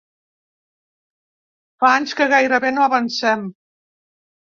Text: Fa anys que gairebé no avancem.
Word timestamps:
Fa 1.83 1.93
anys 1.99 2.19
que 2.23 2.31
gairebé 2.35 2.75
no 2.81 2.91
avancem. 2.91 3.49